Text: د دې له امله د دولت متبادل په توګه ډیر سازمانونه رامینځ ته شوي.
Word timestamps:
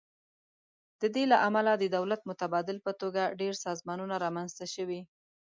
د 1.01 1.03
دې 1.15 1.23
له 1.31 1.37
امله 1.47 1.71
د 1.77 1.83
دولت 1.97 2.21
متبادل 2.29 2.77
په 2.85 2.91
توګه 3.01 3.33
ډیر 3.41 3.53
سازمانونه 3.65 4.15
رامینځ 4.23 4.51
ته 4.59 4.65
شوي. 4.75 5.01